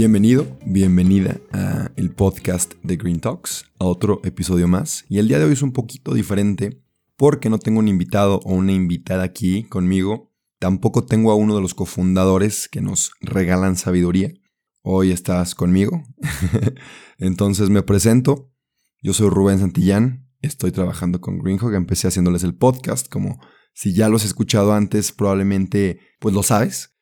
Bienvenido, 0.00 0.46
bienvenida 0.64 1.40
a 1.50 1.90
el 1.96 2.12
podcast 2.12 2.74
de 2.84 2.96
Green 2.96 3.18
Talks, 3.18 3.64
a 3.80 3.86
otro 3.86 4.20
episodio 4.22 4.68
más. 4.68 5.04
Y 5.08 5.18
el 5.18 5.26
día 5.26 5.40
de 5.40 5.46
hoy 5.46 5.54
es 5.54 5.62
un 5.62 5.72
poquito 5.72 6.14
diferente 6.14 6.80
porque 7.16 7.50
no 7.50 7.58
tengo 7.58 7.80
un 7.80 7.88
invitado 7.88 8.38
o 8.44 8.54
una 8.54 8.70
invitada 8.70 9.24
aquí 9.24 9.64
conmigo, 9.64 10.30
Tampoco 10.60 11.04
tengo 11.04 11.32
a 11.32 11.34
uno 11.34 11.56
de 11.56 11.62
los 11.62 11.74
cofundadores 11.74 12.68
que 12.68 12.80
nos 12.80 13.10
regalan 13.20 13.74
sabiduría. 13.74 14.32
Hoy 14.82 15.10
estás 15.10 15.56
conmigo. 15.56 16.04
Entonces 17.18 17.68
me 17.68 17.82
presento. 17.82 18.52
Yo 19.02 19.14
soy 19.14 19.30
Rubén 19.30 19.58
Santillán. 19.58 20.28
Estoy 20.42 20.70
trabajando 20.70 21.20
con 21.20 21.40
Greenhog. 21.40 21.74
Empecé 21.74 22.06
haciéndoles 22.06 22.44
el 22.44 22.54
podcast. 22.54 23.08
Como 23.08 23.40
si 23.74 23.94
ya 23.94 24.08
los 24.08 24.22
he 24.22 24.28
escuchado 24.28 24.74
antes, 24.74 25.10
probablemente 25.10 25.98
pues 26.20 26.36
lo 26.36 26.44
sabes. 26.44 26.97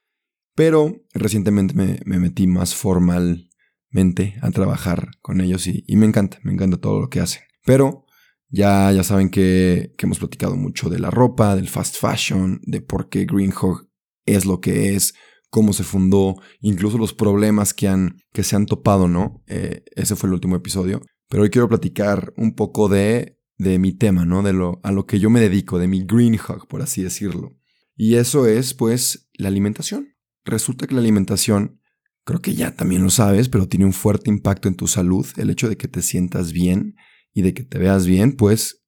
Pero 0.56 1.04
recientemente 1.12 1.74
me, 1.74 2.18
metí 2.18 2.46
más 2.46 2.74
formalmente 2.74 4.36
a 4.40 4.50
trabajar 4.50 5.10
con 5.20 5.42
ellos 5.42 5.66
y, 5.66 5.84
me 5.96 6.06
encanta, 6.06 6.38
me 6.42 6.52
encanta 6.52 6.78
todo 6.78 6.98
lo 6.98 7.10
que 7.10 7.20
hacen. 7.20 7.42
Pero 7.66 8.06
ya, 8.48 8.90
ya 8.90 9.04
saben 9.04 9.28
que, 9.28 9.94
hemos 9.98 10.18
platicado 10.18 10.56
mucho 10.56 10.88
de 10.88 10.98
la 10.98 11.10
ropa, 11.10 11.54
del 11.54 11.68
fast 11.68 11.96
fashion, 12.00 12.60
de 12.64 12.80
por 12.80 13.10
qué 13.10 13.27
Greenhog 13.27 13.86
es 14.24 14.46
lo 14.46 14.62
que 14.62 14.96
es, 14.96 15.12
cómo 15.50 15.74
se 15.74 15.84
fundó, 15.84 16.36
incluso 16.60 16.96
los 16.96 17.12
problemas 17.12 17.74
que, 17.74 17.88
han, 17.88 18.16
que 18.32 18.42
se 18.42 18.56
han 18.56 18.64
topado, 18.64 19.08
¿no? 19.08 19.44
Eh, 19.46 19.84
ese 19.94 20.16
fue 20.16 20.28
el 20.28 20.34
último 20.34 20.56
episodio. 20.56 21.02
Pero 21.28 21.42
hoy 21.42 21.50
quiero 21.50 21.68
platicar 21.68 22.32
un 22.38 22.54
poco 22.54 22.88
de, 22.88 23.38
de 23.58 23.78
mi 23.78 23.92
tema, 23.92 24.24
¿no? 24.24 24.42
De 24.42 24.54
lo, 24.54 24.80
a 24.82 24.90
lo 24.90 25.04
que 25.04 25.18
yo 25.18 25.28
me 25.28 25.40
dedico, 25.40 25.78
de 25.78 25.88
mi 25.88 26.06
Greenhog, 26.06 26.66
por 26.66 26.80
así 26.80 27.02
decirlo. 27.02 27.58
Y 27.94 28.14
eso 28.14 28.46
es, 28.46 28.72
pues, 28.72 29.28
la 29.34 29.48
alimentación. 29.48 30.16
Resulta 30.47 30.86
que 30.86 30.94
la 30.94 31.00
alimentación, 31.00 31.80
creo 32.25 32.41
que 32.41 32.55
ya 32.55 32.77
también 32.77 33.02
lo 33.02 33.11
sabes, 33.11 33.48
pero 33.48 33.69
tiene 33.69 33.84
un 33.84 33.92
fuerte 33.92 34.30
impacto 34.30 34.69
en 34.69 34.77
tu 34.77 34.86
salud, 34.86 35.27
el 35.36 35.50
hecho 35.50 35.69
de 35.69 35.77
que 35.77 35.89
te 35.89 36.02
sientas 36.02 36.52
bien 36.52 36.94
y 37.34 37.42
de 37.42 37.52
que 37.52 37.64
te 37.64 37.78
veas 37.78 38.06
bien, 38.06 38.36
pues 38.36 38.84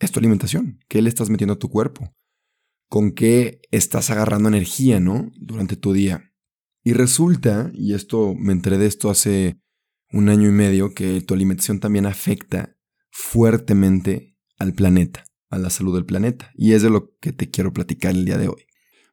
es 0.00 0.10
tu 0.10 0.18
alimentación. 0.18 0.78
¿Qué 0.88 1.02
le 1.02 1.10
estás 1.10 1.28
metiendo 1.28 1.52
a 1.52 1.58
tu 1.58 1.68
cuerpo? 1.68 2.14
¿Con 2.88 3.12
qué 3.12 3.60
estás 3.70 4.08
agarrando 4.08 4.48
energía, 4.48 4.98
no? 4.98 5.30
Durante 5.38 5.76
tu 5.76 5.92
día. 5.92 6.32
Y 6.82 6.94
resulta, 6.94 7.70
y 7.74 7.92
esto 7.92 8.34
me 8.34 8.52
enteré 8.52 8.78
de 8.78 8.86
esto 8.86 9.10
hace 9.10 9.60
un 10.12 10.30
año 10.30 10.48
y 10.48 10.52
medio, 10.52 10.94
que 10.94 11.20
tu 11.20 11.34
alimentación 11.34 11.78
también 11.78 12.06
afecta 12.06 12.74
fuertemente 13.10 14.38
al 14.56 14.72
planeta, 14.72 15.24
a 15.50 15.58
la 15.58 15.68
salud 15.68 15.94
del 15.94 16.06
planeta. 16.06 16.52
Y 16.54 16.72
es 16.72 16.80
de 16.80 16.90
lo 16.90 17.14
que 17.20 17.32
te 17.32 17.50
quiero 17.50 17.74
platicar 17.74 18.14
el 18.14 18.24
día 18.24 18.38
de 18.38 18.48
hoy. 18.48 18.64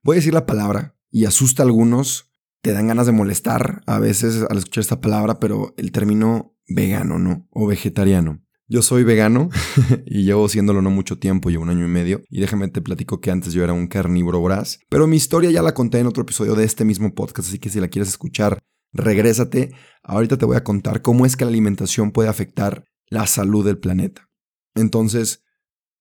Voy 0.02 0.16
a 0.16 0.20
decir 0.20 0.34
la 0.34 0.46
palabra 0.46 0.96
y 1.14 1.26
asusta 1.26 1.62
a 1.62 1.68
algunos, 1.68 2.32
te 2.64 2.74
dan 2.74 2.88
ganas 2.88 3.06
de 3.06 3.12
molestar 3.12 3.84
a 3.86 4.00
veces 4.00 4.46
al 4.50 4.58
escuchar 4.58 4.82
esta 4.82 5.00
palabra, 5.00 5.40
pero 5.40 5.76
el 5.78 5.92
término 5.92 6.58
vegano, 6.68 7.20
¿no? 7.20 7.48
O 7.52 7.68
vegetariano. 7.68 8.42
Yo 8.68 8.82
soy 8.82 9.04
vegano 9.04 9.50
y 10.08 10.24
llevo 10.24 10.50
siéndolo 10.50 10.82
no 10.82 10.90
mucho 10.90 11.20
tiempo, 11.20 11.52
llevo 11.52 11.64
un 11.64 11.70
año 11.70 11.86
y 11.86 11.90
medio. 11.90 12.24
Y 12.30 12.40
déjame 12.40 12.68
te 12.70 12.82
platico 12.82 13.22
que 13.22 13.30
antes 13.30 13.54
yo 13.54 13.64
era 13.64 13.74
un 13.74 13.86
carnívoro 13.86 14.40
voraz. 14.40 14.80
Pero 14.90 15.06
mi 15.06 15.16
historia 15.16 15.52
ya 15.52 15.62
la 15.62 15.76
conté 15.76 16.00
en 16.00 16.08
otro 16.08 16.24
episodio 16.24 16.56
de 16.56 16.64
este 16.64 16.84
mismo 16.84 17.14
podcast, 17.14 17.48
así 17.48 17.60
que 17.60 17.70
si 17.70 17.80
la 17.80 17.90
quieres 17.90 18.10
escuchar, 18.10 18.58
regrésate. 18.92 19.72
Ahorita 20.02 20.38
te 20.38 20.46
voy 20.46 20.58
a 20.58 20.64
contar 20.64 21.04
cómo 21.04 21.28
es 21.28 21.36
que 21.36 21.46
la 21.46 21.50
alimentación 21.50 22.12
puede 22.12 22.30
afectar 22.30 22.86
la 23.08 23.28
salud 23.28 23.64
del 23.64 23.78
planeta. 23.78 24.30
Entonces, 24.74 25.43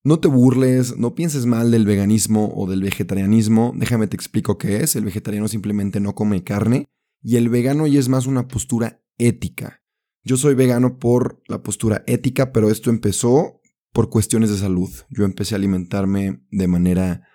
no 0.04 0.18
te 0.18 0.28
burles, 0.28 0.96
no 0.96 1.14
pienses 1.14 1.46
mal 1.46 1.70
del 1.70 1.86
veganismo 1.86 2.52
o 2.54 2.68
del 2.68 2.82
vegetarianismo. 2.82 3.72
Déjame 3.76 4.08
te 4.08 4.16
explico 4.16 4.58
qué 4.58 4.78
es. 4.78 4.96
El 4.96 5.04
vegetariano 5.04 5.46
simplemente 5.48 6.00
no 6.00 6.14
come 6.14 6.42
carne 6.42 6.88
y 7.22 7.36
el 7.36 7.48
vegano 7.48 7.86
ya 7.86 8.00
es 8.00 8.08
más 8.08 8.26
una 8.26 8.48
postura 8.48 9.00
ética. 9.18 9.82
Yo 10.24 10.36
soy 10.36 10.54
vegano 10.54 10.98
por 10.98 11.42
la 11.46 11.62
postura 11.62 12.02
ética, 12.06 12.52
pero 12.52 12.70
esto 12.70 12.90
empezó 12.90 13.60
por 13.92 14.08
cuestiones 14.10 14.50
de 14.50 14.58
salud. 14.58 14.90
Yo 15.08 15.24
empecé 15.24 15.54
a 15.54 15.58
alimentarme 15.58 16.42
de 16.50 16.66
manera 16.66 17.28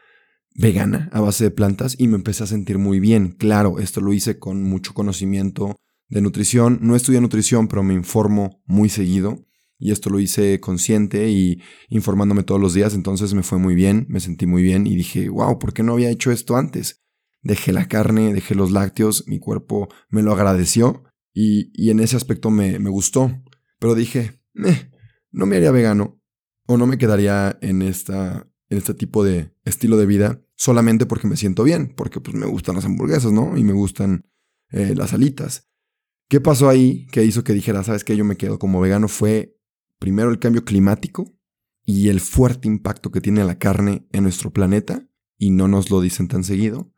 vegana 0.55 1.09
a 1.13 1.21
base 1.21 1.45
de 1.45 1.51
plantas 1.51 1.95
y 1.97 2.07
me 2.07 2.15
empecé 2.15 2.43
a 2.43 2.47
sentir 2.47 2.77
muy 2.77 2.99
bien. 2.99 3.29
Claro, 3.29 3.79
esto 3.79 4.01
lo 4.01 4.11
hice 4.11 4.39
con 4.39 4.63
mucho 4.63 4.93
conocimiento 4.93 5.79
de 6.09 6.21
nutrición. 6.21 6.79
No 6.81 6.95
estudié 6.95 7.21
nutrición, 7.21 7.67
pero 7.67 7.83
me 7.83 7.93
informo 7.93 8.61
muy 8.65 8.89
seguido. 8.89 9.46
Y 9.79 9.91
esto 9.91 10.09
lo 10.09 10.19
hice 10.19 10.59
consciente 10.59 11.29
y 11.29 11.61
informándome 11.89 12.43
todos 12.43 12.59
los 12.59 12.73
días. 12.73 12.93
Entonces 12.93 13.33
me 13.33 13.43
fue 13.43 13.59
muy 13.59 13.75
bien, 13.75 14.05
me 14.09 14.19
sentí 14.19 14.45
muy 14.45 14.63
bien 14.63 14.87
y 14.87 14.95
dije, 14.95 15.29
wow, 15.29 15.59
¿por 15.59 15.73
qué 15.73 15.83
no 15.83 15.93
había 15.93 16.09
hecho 16.09 16.31
esto 16.31 16.55
antes? 16.55 17.03
Dejé 17.41 17.71
la 17.71 17.87
carne, 17.87 18.33
dejé 18.33 18.55
los 18.55 18.71
lácteos, 18.71 19.25
mi 19.27 19.39
cuerpo 19.39 19.87
me 20.09 20.23
lo 20.23 20.33
agradeció 20.33 21.03
y, 21.33 21.91
en 21.91 21.99
ese 21.99 22.15
aspecto 22.15 22.49
me, 22.49 22.77
gustó. 22.89 23.31
Pero 23.79 23.93
dije, 23.93 24.41
no 25.31 25.45
me 25.45 25.57
haría 25.57 25.71
vegano 25.71 26.19
o 26.65 26.77
no 26.77 26.87
me 26.87 26.97
quedaría 26.97 27.57
en, 27.61 27.81
esta, 27.83 28.49
en 28.69 28.77
este 28.77 28.93
tipo 28.93 29.23
de 29.23 29.53
estilo 29.63 29.97
de 29.97 30.07
vida 30.07 30.43
solamente 30.55 31.05
porque 31.05 31.27
me 31.27 31.37
siento 31.37 31.63
bien, 31.63 31.93
porque 31.95 32.19
pues 32.19 32.35
me 32.35 32.47
gustan 32.47 32.75
las 32.75 32.85
hamburguesas, 32.85 33.31
¿no? 33.31 33.55
Y 33.57 33.63
me 33.63 33.73
gustan 33.73 34.25
eh, 34.71 34.95
las 34.95 35.13
alitas. 35.13 35.69
¿Qué 36.29 36.41
pasó 36.41 36.67
ahí 36.67 37.07
que 37.11 37.23
hizo 37.23 37.43
que 37.43 37.53
dijera, 37.53 37.83
sabes 37.83 38.03
que 38.03 38.17
yo 38.17 38.25
me 38.25 38.35
quedo 38.35 38.59
como 38.59 38.81
vegano? 38.81 39.07
Fue 39.07 39.56
primero 39.99 40.29
el 40.29 40.39
cambio 40.39 40.63
climático 40.63 41.33
y 41.83 42.09
el 42.09 42.19
fuerte 42.19 42.67
impacto 42.67 43.11
que 43.11 43.21
tiene 43.21 43.43
la 43.45 43.57
carne 43.57 44.07
en 44.11 44.23
nuestro 44.23 44.51
planeta, 44.51 45.07
y 45.37 45.51
no 45.51 45.67
nos 45.67 45.91
lo 45.91 46.01
dicen 46.01 46.27
tan 46.27 46.43
seguido 46.43 46.91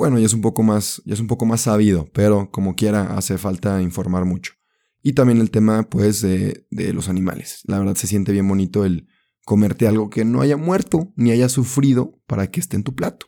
bueno, 0.00 0.18
ya 0.18 0.24
es 0.24 0.32
un 0.32 0.40
poco 0.40 0.62
más, 0.62 1.02
ya 1.04 1.12
es 1.12 1.20
un 1.20 1.26
poco 1.26 1.44
más 1.44 1.60
sabido, 1.62 2.08
pero 2.14 2.50
como 2.50 2.74
quiera 2.74 3.18
hace 3.18 3.36
falta 3.36 3.82
informar 3.82 4.24
mucho. 4.24 4.54
Y 5.02 5.12
también 5.12 5.40
el 5.40 5.50
tema, 5.50 5.90
pues, 5.90 6.22
de, 6.22 6.66
de 6.70 6.94
los 6.94 7.10
animales. 7.10 7.60
La 7.64 7.78
verdad 7.78 7.94
se 7.94 8.06
siente 8.06 8.32
bien 8.32 8.48
bonito 8.48 8.86
el 8.86 9.08
comerte 9.44 9.86
algo 9.86 10.08
que 10.08 10.24
no 10.24 10.40
haya 10.40 10.56
muerto 10.56 11.12
ni 11.16 11.32
haya 11.32 11.50
sufrido 11.50 12.18
para 12.26 12.50
que 12.50 12.60
esté 12.60 12.76
en 12.76 12.82
tu 12.82 12.94
plato. 12.94 13.26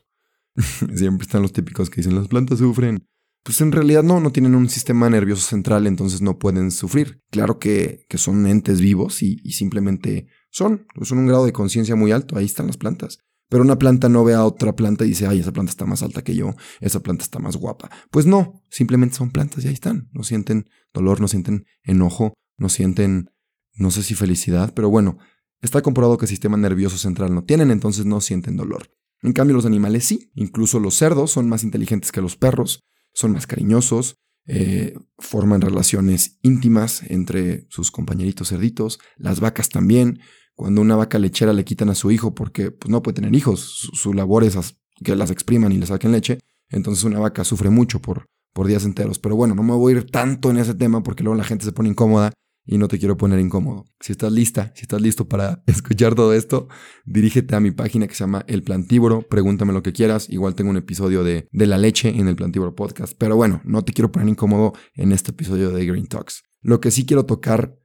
Siempre 0.95 1.25
están 1.25 1.43
los 1.43 1.53
típicos 1.53 1.91
que 1.91 1.97
dicen 1.97 2.15
las 2.15 2.27
plantas 2.27 2.57
sufren. 2.57 3.07
Pues 3.43 3.59
en 3.59 3.73
realidad 3.73 4.03
no, 4.03 4.21
no 4.21 4.31
tienen 4.31 4.55
un 4.55 4.69
sistema 4.69 5.09
nervioso 5.09 5.47
central, 5.47 5.85
entonces 5.85 6.21
no 6.21 6.39
pueden 6.39 6.71
sufrir. 6.71 7.21
Claro 7.29 7.59
que, 7.59 8.05
que 8.07 8.17
son 8.17 8.47
entes 8.47 8.79
vivos 8.79 9.21
y, 9.21 9.41
y 9.43 9.51
simplemente 9.51 10.27
son, 10.49 10.87
son 11.01 11.17
un 11.17 11.27
grado 11.27 11.45
de 11.45 11.51
conciencia 11.51 11.95
muy 11.95 12.11
alto, 12.11 12.37
ahí 12.37 12.45
están 12.45 12.67
las 12.67 12.77
plantas. 12.77 13.19
Pero 13.49 13.63
una 13.63 13.77
planta 13.77 14.09
no 14.09 14.23
ve 14.23 14.33
a 14.33 14.45
otra 14.45 14.75
planta 14.75 15.05
y 15.05 15.09
dice, 15.09 15.27
ay, 15.27 15.39
esa 15.39 15.51
planta 15.51 15.71
está 15.71 15.85
más 15.85 16.01
alta 16.01 16.23
que 16.23 16.35
yo, 16.35 16.55
esa 16.79 17.01
planta 17.01 17.23
está 17.23 17.37
más 17.37 17.57
guapa. 17.57 17.91
Pues 18.09 18.25
no, 18.25 18.63
simplemente 18.69 19.15
son 19.15 19.29
plantas 19.29 19.63
y 19.63 19.67
ahí 19.67 19.73
están. 19.75 20.09
No 20.11 20.23
sienten 20.23 20.69
dolor, 20.93 21.21
no 21.21 21.27
sienten 21.27 21.65
enojo, 21.83 22.33
no 22.57 22.69
sienten, 22.69 23.29
no 23.75 23.91
sé 23.91 24.03
si 24.03 24.15
felicidad, 24.15 24.73
pero 24.73 24.89
bueno, 24.89 25.19
está 25.61 25.81
comprobado 25.81 26.17
que 26.17 26.25
el 26.25 26.29
sistema 26.29 26.57
nervioso 26.57 26.97
central 26.97 27.35
no 27.35 27.43
tienen, 27.43 27.71
entonces 27.71 28.05
no 28.05 28.21
sienten 28.21 28.57
dolor. 28.57 28.89
En 29.21 29.33
cambio, 29.33 29.55
los 29.55 29.65
animales 29.65 30.05
sí, 30.05 30.31
incluso 30.33 30.79
los 30.79 30.95
cerdos 30.95 31.29
son 31.29 31.47
más 31.47 31.63
inteligentes 31.63 32.11
que 32.11 32.21
los 32.21 32.35
perros, 32.35 32.83
son 33.13 33.31
más 33.31 33.47
cariñosos, 33.47 34.15
eh, 34.45 34.95
forman 35.17 35.61
relaciones 35.61 36.37
íntimas 36.41 37.03
entre 37.03 37.65
sus 37.69 37.91
compañeritos 37.91 38.49
cerditos, 38.49 38.99
las 39.17 39.39
vacas 39.39 39.69
también, 39.69 40.19
cuando 40.55 40.81
una 40.81 40.95
vaca 40.95 41.17
lechera 41.17 41.53
le 41.53 41.65
quitan 41.65 41.89
a 41.89 41.95
su 41.95 42.11
hijo 42.11 42.35
porque 42.35 42.71
pues, 42.71 42.89
no 42.89 43.01
puede 43.01 43.15
tener 43.15 43.33
hijos, 43.35 43.89
su, 43.93 44.13
labor 44.13 44.43
es 44.43 44.57
que 45.03 45.15
las 45.15 45.31
expriman 45.31 45.71
y 45.71 45.77
le 45.77 45.85
saquen 45.85 46.11
leche, 46.11 46.39
entonces 46.69 47.03
una 47.03 47.19
vaca 47.19 47.43
sufre 47.43 47.69
mucho 47.69 48.01
por, 48.01 48.25
por 48.53 48.67
días 48.67 48.85
enteros. 48.85 49.19
Pero 49.19 49.35
bueno, 49.35 49.55
no 49.55 49.63
me 49.63 49.73
voy 49.73 49.93
a 49.93 49.97
ir 49.97 50.11
tanto 50.11 50.51
en 50.51 50.57
ese 50.57 50.73
tema 50.73 51.03
porque 51.03 51.23
luego 51.23 51.37
la 51.37 51.43
gente 51.43 51.65
se 51.65 51.71
pone 51.71 51.89
incómoda 51.89 52.33
y 52.65 52.77
no 52.77 52.87
te 52.87 52.97
quiero 52.97 53.17
poner 53.17 53.39
incómodo. 53.39 53.85
Si 53.99 54.11
estás 54.11 54.31
lista, 54.31 54.71
si 54.75 54.83
estás 54.83 55.01
listo 55.01 55.27
para 55.27 55.63
escuchar 55.67 56.15
todo 56.15 56.33
esto, 56.33 56.67
dirígete 57.05 57.55
a 57.55 57.59
mi 57.59 57.71
página 57.71 58.07
que 58.07 58.15
se 58.15 58.23
llama 58.23 58.45
El 58.47 58.63
Plantívoro, 58.63 59.21
pregúntame 59.21 59.73
lo 59.73 59.83
que 59.83 59.93
quieras. 59.93 60.29
Igual 60.29 60.55
tengo 60.55 60.69
un 60.69 60.77
episodio 60.77 61.23
de, 61.23 61.47
de 61.51 61.67
la 61.67 61.77
leche 61.77 62.09
en 62.09 62.27
el 62.27 62.35
Plantívoro 62.35 62.75
Podcast. 62.75 63.13
Pero 63.17 63.35
bueno, 63.35 63.61
no 63.65 63.83
te 63.83 63.93
quiero 63.93 64.11
poner 64.11 64.29
incómodo 64.29 64.73
en 64.95 65.11
este 65.11 65.31
episodio 65.31 65.71
de 65.71 65.85
Green 65.85 66.07
Talks. 66.07 66.43
Lo 66.61 66.79
que 66.79 66.91
sí 66.91 67.05
quiero 67.05 67.25
tocar 67.25 67.77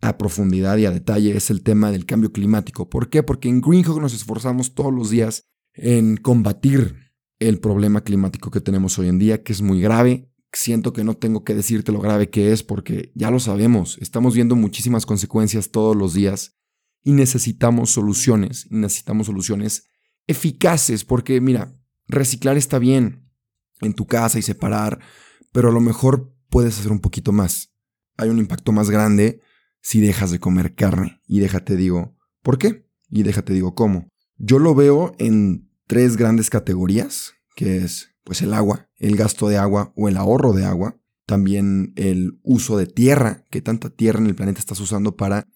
a 0.00 0.16
profundidad 0.18 0.76
y 0.76 0.86
a 0.86 0.90
detalle 0.90 1.36
es 1.36 1.50
el 1.50 1.62
tema 1.62 1.90
del 1.90 2.06
cambio 2.06 2.32
climático. 2.32 2.88
¿Por 2.88 3.08
qué? 3.08 3.22
Porque 3.22 3.48
en 3.48 3.60
Greenhawk 3.60 4.00
nos 4.00 4.14
esforzamos 4.14 4.74
todos 4.74 4.92
los 4.92 5.10
días 5.10 5.48
en 5.74 6.16
combatir 6.16 7.08
el 7.38 7.58
problema 7.58 8.02
climático 8.02 8.50
que 8.50 8.60
tenemos 8.60 8.98
hoy 8.98 9.08
en 9.08 9.18
día, 9.18 9.42
que 9.42 9.52
es 9.52 9.62
muy 9.62 9.80
grave. 9.80 10.28
Siento 10.52 10.92
que 10.92 11.04
no 11.04 11.14
tengo 11.14 11.44
que 11.44 11.54
decirte 11.54 11.92
lo 11.92 12.00
grave 12.00 12.30
que 12.30 12.52
es 12.52 12.62
porque 12.62 13.12
ya 13.14 13.30
lo 13.30 13.38
sabemos, 13.38 13.98
estamos 14.00 14.34
viendo 14.34 14.56
muchísimas 14.56 15.04
consecuencias 15.04 15.70
todos 15.70 15.94
los 15.94 16.14
días 16.14 16.56
y 17.02 17.12
necesitamos 17.12 17.90
soluciones, 17.90 18.66
necesitamos 18.70 19.26
soluciones 19.26 19.84
eficaces 20.26 21.04
porque 21.04 21.40
mira, 21.40 21.74
reciclar 22.06 22.56
está 22.56 22.78
bien 22.78 23.28
en 23.80 23.94
tu 23.94 24.06
casa 24.06 24.38
y 24.38 24.42
separar, 24.42 25.00
pero 25.52 25.68
a 25.68 25.72
lo 25.72 25.80
mejor 25.80 26.34
puedes 26.48 26.78
hacer 26.78 26.92
un 26.92 27.00
poquito 27.00 27.32
más. 27.32 27.74
Hay 28.16 28.30
un 28.30 28.38
impacto 28.38 28.72
más 28.72 28.90
grande 28.90 29.40
si 29.80 30.00
dejas 30.00 30.30
de 30.30 30.38
comer 30.38 30.74
carne 30.74 31.20
y 31.26 31.40
déjate 31.40 31.76
digo, 31.76 32.16
¿por 32.42 32.58
qué? 32.58 32.86
Y 33.10 33.22
déjate 33.22 33.52
digo 33.52 33.74
cómo. 33.74 34.08
Yo 34.36 34.58
lo 34.58 34.74
veo 34.74 35.14
en 35.18 35.70
tres 35.86 36.16
grandes 36.16 36.50
categorías, 36.50 37.32
que 37.54 37.78
es 37.78 38.14
pues 38.28 38.42
el 38.42 38.52
agua, 38.52 38.90
el 38.98 39.16
gasto 39.16 39.48
de 39.48 39.56
agua 39.56 39.90
o 39.96 40.06
el 40.06 40.18
ahorro 40.18 40.52
de 40.52 40.66
agua, 40.66 41.00
también 41.24 41.94
el 41.96 42.38
uso 42.42 42.76
de 42.76 42.86
tierra, 42.86 43.42
que 43.50 43.62
tanta 43.62 43.88
tierra 43.88 44.18
en 44.18 44.26
el 44.26 44.34
planeta 44.34 44.60
estás 44.60 44.78
usando 44.80 45.16
para 45.16 45.48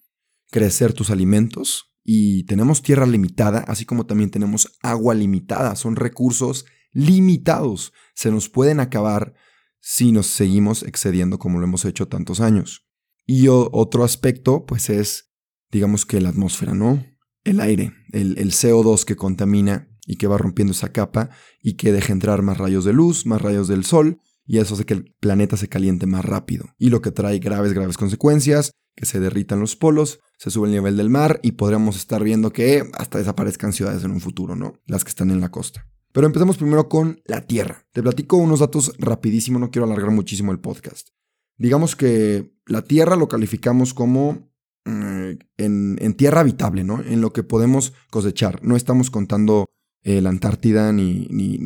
crecer 0.49 0.91
tus 0.91 1.11
alimentos. 1.11 1.93
Y 2.03 2.45
tenemos 2.45 2.81
tierra 2.81 3.05
limitada, 3.05 3.59
así 3.59 3.85
como 3.85 4.07
también 4.07 4.31
tenemos 4.31 4.75
agua 4.81 5.13
limitada. 5.13 5.75
Son 5.75 5.95
recursos 5.95 6.65
limitados. 6.93 7.93
Se 8.15 8.31
nos 8.31 8.49
pueden 8.49 8.79
acabar 8.79 9.35
si 9.79 10.11
nos 10.11 10.25
seguimos 10.25 10.81
excediendo 10.81 11.37
como 11.37 11.59
lo 11.59 11.67
hemos 11.67 11.85
hecho 11.85 12.07
tantos 12.07 12.39
años. 12.39 12.87
Y 13.27 13.49
otro 13.49 14.03
aspecto, 14.03 14.65
pues 14.65 14.89
es, 14.89 15.31
digamos 15.71 16.07
que 16.07 16.19
la 16.21 16.29
atmósfera, 16.29 16.73
¿no? 16.73 17.05
El 17.43 17.61
aire, 17.61 17.93
el, 18.13 18.35
el 18.39 18.51
CO2 18.51 19.05
que 19.05 19.15
contamina 19.15 19.92
y 20.05 20.17
que 20.17 20.27
va 20.27 20.37
rompiendo 20.37 20.71
esa 20.71 20.91
capa 20.91 21.29
y 21.61 21.73
que 21.73 21.91
deja 21.91 22.13
entrar 22.13 22.41
más 22.41 22.57
rayos 22.57 22.85
de 22.85 22.93
luz, 22.93 23.25
más 23.25 23.41
rayos 23.41 23.67
del 23.67 23.85
sol, 23.85 24.19
y 24.45 24.57
eso 24.57 24.73
hace 24.73 24.85
que 24.85 24.93
el 24.93 25.15
planeta 25.19 25.57
se 25.57 25.69
caliente 25.69 26.05
más 26.05 26.25
rápido. 26.25 26.65
Y 26.77 26.89
lo 26.89 27.01
que 27.01 27.11
trae 27.11 27.39
graves, 27.39 27.73
graves 27.73 27.97
consecuencias, 27.97 28.71
que 28.95 29.05
se 29.05 29.19
derritan 29.19 29.59
los 29.59 29.75
polos, 29.75 30.19
se 30.37 30.51
sube 30.51 30.67
el 30.67 30.73
nivel 30.73 30.97
del 30.97 31.09
mar 31.09 31.39
y 31.41 31.53
podríamos 31.53 31.95
estar 31.95 32.23
viendo 32.23 32.51
que 32.51 32.83
hasta 32.93 33.17
desaparezcan 33.17 33.73
ciudades 33.73 34.03
en 34.03 34.11
un 34.11 34.21
futuro, 34.21 34.55
¿no? 34.55 34.73
Las 34.85 35.03
que 35.03 35.09
están 35.09 35.31
en 35.31 35.41
la 35.41 35.49
costa. 35.49 35.87
Pero 36.11 36.27
empecemos 36.27 36.57
primero 36.57 36.89
con 36.89 37.21
la 37.25 37.41
Tierra. 37.41 37.85
Te 37.91 38.03
platico 38.03 38.37
unos 38.37 38.59
datos 38.59 38.93
rapidísimo, 38.99 39.57
no 39.57 39.71
quiero 39.71 39.85
alargar 39.85 40.11
muchísimo 40.11 40.51
el 40.51 40.59
podcast. 40.59 41.09
Digamos 41.57 41.95
que 41.95 42.53
la 42.67 42.83
Tierra 42.83 43.15
lo 43.15 43.27
calificamos 43.27 43.93
como 43.93 44.51
mm, 44.85 45.31
en, 45.57 45.97
en, 45.99 46.13
tierra 46.13 46.41
habitable, 46.41 46.83
¿no? 46.83 47.01
En 47.01 47.21
lo 47.21 47.33
que 47.33 47.43
podemos 47.43 47.93
cosechar. 48.11 48.63
No 48.63 48.75
estamos 48.75 49.09
contando 49.09 49.65
eh, 50.03 50.21
la 50.21 50.29
Antártida 50.29 50.91
ni, 50.91 51.27
ni, 51.29 51.57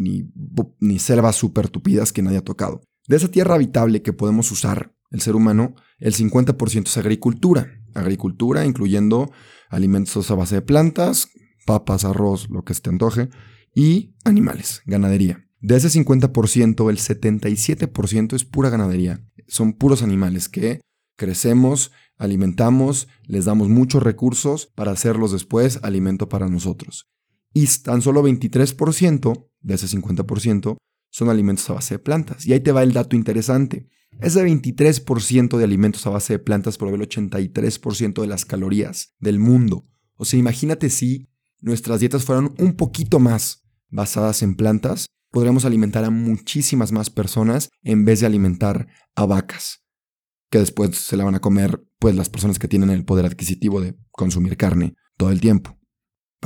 ni, 0.80 1.00
selvas 1.00 1.36
súper 1.36 1.70
tupidas 1.70 2.14
que 2.14 2.22
nadie 2.22 2.38
ha 2.38 2.44
tocado. 2.44 2.82
De 3.08 3.16
esa 3.16 3.30
tierra 3.30 3.56
habitable 3.56 4.04
que 4.04 4.14
podemos 4.14 4.52
usar, 4.52 4.94
el 5.10 5.22
ser 5.22 5.36
humano, 5.36 5.74
el 5.98 6.14
50% 6.14 6.86
es 6.86 6.98
agricultura. 6.98 7.82
Agricultura 7.96 8.66
incluyendo 8.66 9.32
alimentos 9.70 10.30
a 10.30 10.36
base 10.36 10.56
de 10.56 10.62
plantas, 10.62 11.30
papas, 11.66 12.06
arroz, 12.06 12.50
lo 12.50 12.64
que 12.64 12.76
se 12.76 12.82
te 12.82 12.90
antoje, 12.92 13.30
y 13.74 14.16
animales, 14.24 14.82
ganadería. 14.86 15.48
De 15.60 15.76
ese 15.76 15.90
50%, 15.90 16.90
el 16.92 16.98
77% 16.98 18.36
es 18.36 18.46
pura 18.46 18.70
ganadería. 18.70 19.26
Son 19.48 19.74
puros 19.74 20.04
animales 20.04 20.48
que 20.48 20.82
crecemos, 21.16 21.92
alimentamos, 22.18 23.08
les 23.24 23.46
damos 23.46 23.70
muchos 23.70 24.04
recursos 24.04 24.68
para 24.76 24.92
hacerlos 24.92 25.32
después 25.32 25.80
alimento 25.82 26.30
para 26.30 26.48
nosotros 26.48 27.10
y 27.58 27.68
tan 27.82 28.04
solo 28.04 28.22
23% 28.22 29.50
de 29.62 29.74
ese 29.74 29.88
50% 29.88 30.78
son 31.10 31.30
alimentos 31.30 31.68
a 31.72 31.74
base 31.74 31.96
de 31.96 32.00
plantas. 32.00 32.46
Y 32.46 32.54
ahí 32.54 32.60
te 32.60 32.72
va 32.72 32.84
el 32.84 32.94
dato 32.94 33.16
interesante. 33.16 33.88
Ese 34.20 34.46
23% 34.46 35.58
de 35.58 35.64
alimentos 35.64 36.06
a 36.06 36.12
base 36.12 36.34
de 36.34 36.40
plantas 36.40 36.78
provee 36.78 37.02
el 37.02 37.10
83% 37.10 38.22
de 38.22 38.28
las 38.28 38.46
calorías 38.46 39.16
del 39.20 39.40
mundo. 39.40 39.88
O 40.18 40.26
sea, 40.26 40.40
imagínate 40.40 40.92
si 40.92 41.30
nuestras 41.60 42.00
dietas 42.00 42.26
fueran 42.26 42.54
un 42.60 42.76
poquito 42.76 43.18
más 43.18 43.64
basadas 43.90 44.44
en 44.44 44.56
plantas, 44.56 45.08
podríamos 45.32 45.66
alimentar 45.66 46.04
a 46.04 46.12
muchísimas 46.12 46.92
más 46.92 47.10
personas 47.10 47.70
en 47.82 48.06
vez 48.06 48.20
de 48.20 48.28
alimentar 48.28 48.88
a 49.16 49.26
vacas, 49.26 49.84
que 50.52 50.60
después 50.60 50.96
se 50.96 51.18
la 51.18 51.26
van 51.26 51.36
a 51.36 51.42
comer 51.42 51.84
pues 51.98 52.16
las 52.16 52.30
personas 52.30 52.60
que 52.60 52.68
tienen 52.68 52.92
el 52.92 53.04
poder 53.04 53.26
adquisitivo 53.26 53.82
de 53.82 53.98
consumir 54.12 54.58
carne 54.58 54.94
todo 55.18 55.32
el 55.32 55.42
tiempo. 55.42 55.77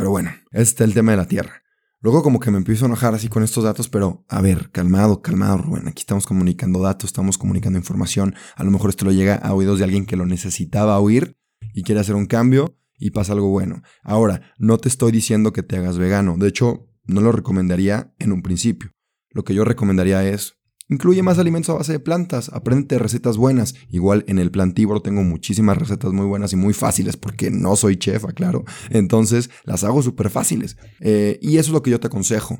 Pero 0.01 0.09
bueno, 0.09 0.31
este 0.49 0.83
es 0.83 0.87
el 0.87 0.95
tema 0.95 1.11
de 1.11 1.17
la 1.17 1.27
Tierra. 1.27 1.61
Luego 1.99 2.23
como 2.23 2.39
que 2.39 2.49
me 2.49 2.57
empiezo 2.57 2.85
a 2.85 2.87
enojar 2.87 3.13
así 3.13 3.27
con 3.27 3.43
estos 3.43 3.65
datos, 3.65 3.87
pero 3.87 4.25
a 4.29 4.41
ver, 4.41 4.71
calmado, 4.71 5.21
calmado, 5.21 5.59
Rubén. 5.59 5.87
Aquí 5.87 5.99
estamos 5.99 6.25
comunicando 6.25 6.81
datos, 6.81 7.09
estamos 7.11 7.37
comunicando 7.37 7.77
información. 7.77 8.33
A 8.55 8.63
lo 8.63 8.71
mejor 8.71 8.89
esto 8.89 9.05
lo 9.05 9.11
llega 9.11 9.35
a 9.35 9.53
oídos 9.53 9.77
de 9.77 9.83
alguien 9.83 10.07
que 10.07 10.15
lo 10.15 10.25
necesitaba 10.25 10.97
oír 10.97 11.37
y 11.75 11.83
quiere 11.83 12.01
hacer 12.01 12.15
un 12.15 12.25
cambio 12.25 12.79
y 12.97 13.11
pasa 13.11 13.33
algo 13.33 13.49
bueno. 13.49 13.83
Ahora, 14.01 14.41
no 14.57 14.79
te 14.79 14.89
estoy 14.89 15.11
diciendo 15.11 15.53
que 15.53 15.61
te 15.61 15.77
hagas 15.77 15.99
vegano. 15.99 16.35
De 16.35 16.47
hecho, 16.47 16.89
no 17.03 17.21
lo 17.21 17.31
recomendaría 17.31 18.11
en 18.17 18.31
un 18.31 18.41
principio. 18.41 18.95
Lo 19.29 19.43
que 19.43 19.53
yo 19.53 19.65
recomendaría 19.65 20.27
es 20.27 20.55
Incluye 20.91 21.23
más 21.23 21.39
alimentos 21.39 21.69
a 21.69 21.77
base 21.77 21.93
de 21.93 21.99
plantas, 22.01 22.49
aprende 22.49 22.99
recetas 22.99 23.37
buenas. 23.37 23.75
Igual 23.89 24.25
en 24.27 24.39
el 24.39 24.51
plantívoro 24.51 25.01
tengo 25.01 25.23
muchísimas 25.23 25.77
recetas 25.77 26.11
muy 26.11 26.25
buenas 26.25 26.51
y 26.51 26.57
muy 26.57 26.73
fáciles 26.73 27.15
porque 27.15 27.49
no 27.49 27.77
soy 27.77 27.95
chef, 27.95 28.25
claro. 28.35 28.65
Entonces 28.89 29.49
las 29.63 29.85
hago 29.85 30.03
súper 30.03 30.29
fáciles. 30.29 30.75
Eh, 30.99 31.39
y 31.41 31.59
eso 31.59 31.69
es 31.69 31.73
lo 31.73 31.81
que 31.81 31.91
yo 31.91 32.01
te 32.01 32.07
aconsejo. 32.07 32.59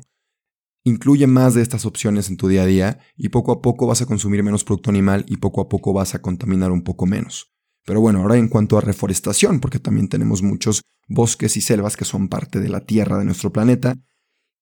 Incluye 0.82 1.26
más 1.26 1.52
de 1.52 1.60
estas 1.60 1.84
opciones 1.84 2.30
en 2.30 2.38
tu 2.38 2.48
día 2.48 2.62
a 2.62 2.66
día 2.66 3.00
y 3.18 3.28
poco 3.28 3.52
a 3.52 3.60
poco 3.60 3.86
vas 3.86 4.00
a 4.00 4.06
consumir 4.06 4.42
menos 4.42 4.64
producto 4.64 4.88
animal 4.88 5.26
y 5.28 5.36
poco 5.36 5.60
a 5.60 5.68
poco 5.68 5.92
vas 5.92 6.14
a 6.14 6.22
contaminar 6.22 6.72
un 6.72 6.84
poco 6.84 7.04
menos. 7.04 7.52
Pero 7.84 8.00
bueno, 8.00 8.22
ahora 8.22 8.38
en 8.38 8.48
cuanto 8.48 8.78
a 8.78 8.80
reforestación, 8.80 9.60
porque 9.60 9.78
también 9.78 10.08
tenemos 10.08 10.42
muchos 10.42 10.80
bosques 11.06 11.58
y 11.58 11.60
selvas 11.60 11.98
que 11.98 12.06
son 12.06 12.28
parte 12.28 12.60
de 12.60 12.70
la 12.70 12.80
tierra 12.80 13.18
de 13.18 13.26
nuestro 13.26 13.52
planeta, 13.52 13.94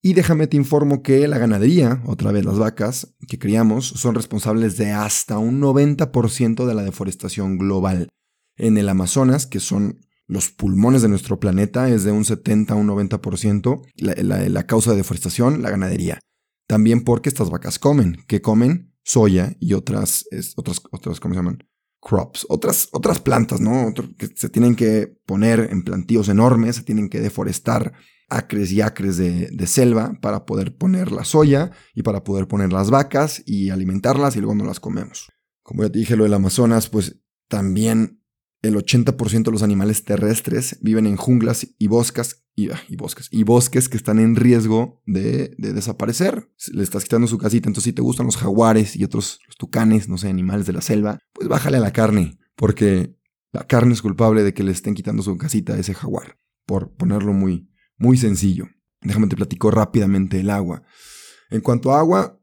y 0.03 0.15
déjame 0.15 0.47
te 0.47 0.57
informo 0.57 1.03
que 1.03 1.29
la 1.29 1.39
ganadería, 1.39 2.03
otra 2.07 2.33
vez 2.33 2.45
las 2.45 2.59
vacas 2.59 3.15
que 3.29 3.39
criamos, 3.39 3.87
son 3.87 4.15
responsables 4.15 4.77
de 4.79 4.93
hasta 4.93 5.39
un 5.39 5.61
90% 5.61 6.67
de 6.67 6.75
la 6.75 6.83
deforestación 6.83 7.59
global. 7.59 8.09
En 8.57 8.79
el 8.79 8.89
Amazonas, 8.89 9.47
que 9.47 9.61
son 9.61 10.01
los 10.27 10.51
pulmones 10.51 11.03
de 11.03 11.09
nuestro 11.09 11.39
planeta, 11.39 11.91
es 11.91 12.05
de 12.05 12.13
un 12.13 12.25
70 12.25 12.73
a 12.73 12.77
un 12.77 12.89
90% 12.89 13.83
la, 13.97 14.49
la, 14.49 14.67
causa 14.67 14.93
de 14.93 14.99
deforestación, 14.99 15.61
la 15.61 15.71
ganadería. 15.71 16.19
También 16.67 17.03
porque 17.03 17.29
estas 17.29 17.51
vacas 17.51 17.79
comen, 17.79 18.25
que 18.27 18.41
comen 18.41 18.95
soya 19.03 19.57
y 19.61 19.75
otras, 19.75 20.25
otras, 20.57 20.81
otras, 20.93 21.21
¿cómo 21.21 21.35
se 21.35 21.41
llaman? 21.41 21.59
Crops, 22.01 22.47
otras, 22.49 22.89
otras 22.93 23.21
plantas, 23.21 23.61
¿no? 23.61 23.93
que 24.17 24.29
se 24.35 24.49
tienen 24.49 24.77
que 24.77 25.13
poner 25.27 25.69
en 25.71 25.83
plantíos 25.83 26.29
enormes, 26.29 26.77
se 26.77 26.85
tienen 26.85 27.11
que 27.11 27.21
deforestar 27.21 27.93
acres 28.31 28.73
y 28.73 28.81
acres 28.81 29.17
de, 29.17 29.67
selva 29.67 30.19
para 30.23 30.47
poder 30.47 30.77
poner 30.77 31.13
la 31.13 31.25
soya 31.25 31.73
y 31.95 32.03
para 32.03 32.25
poder 32.25 32.49
poner 32.49 32.73
las 32.73 32.91
vacas 32.91 33.43
y 33.45 33.71
alimentarlas 33.71 34.37
y 34.37 34.39
luego 34.39 34.55
no 34.55 34.65
las 34.65 34.81
comemos. 34.81 35.29
Como 35.63 35.83
ya 35.83 35.91
te 35.91 35.99
dije 35.99 36.17
lo 36.17 36.25
del 36.25 36.35
Amazonas, 36.35 36.89
pues 36.89 37.21
también 37.49 38.21
el 38.63 38.77
80% 38.77 39.45
de 39.45 39.51
los 39.51 39.63
animales 39.63 40.05
terrestres 40.05 40.79
viven 40.81 41.07
en 41.07 41.17
junglas 41.17 41.67
y 41.79 41.87
bosques 41.89 42.45
y, 42.55 42.71
ah, 42.71 42.81
bosques 42.97 43.29
y 43.31 43.43
bosques 43.43 43.89
que 43.89 43.97
están 43.97 44.19
en 44.19 44.37
riesgo 44.37 45.03
de, 45.07 45.55
desaparecer. 45.59 46.51
Le 46.73 46.83
estás 46.83 47.05
quitando 47.05 47.27
su 47.27 47.39
casita, 47.39 47.69
entonces 47.69 47.91
si 47.91 47.93
te 47.93 48.03
gustan 48.03 48.27
los 48.27 48.37
jaguares 48.37 48.97
y 48.97 49.05
otros 49.05 49.41
los 49.47 49.57
tucanes, 49.57 50.09
no 50.09 50.19
sé, 50.19 50.29
animales 50.29 50.67
de 50.67 50.75
la 50.75 50.83
selva, 50.83 51.19
pues 51.33 51.49
bájale 51.49 51.79
a 51.79 51.81
la 51.81 51.93
carne, 51.93 52.39
porque 52.57 53.17
la 53.53 53.67
carne 53.67 53.95
es 53.95 54.03
culpable 54.03 54.43
de 54.43 54.53
que 54.53 54.63
le 54.63 54.73
estén 54.73 54.95
quitando 54.95 55.23
su 55.23 55.37
casita 55.39 55.75
a 55.75 55.79
ese 55.79 55.95
jaguar, 55.95 56.39
por 56.67 56.95
ponerlo 56.95 57.33
muy, 57.33 57.70
muy 58.01 58.17
sencillo. 58.17 58.67
Déjame 59.01 59.29
te 59.29 59.37
platico 59.37 59.71
rápidamente 59.71 60.41
el 60.41 60.51
agua. 60.51 60.83
En 61.51 61.61
cuanto 61.61 61.93
a 61.93 62.01
agua, 62.01 62.41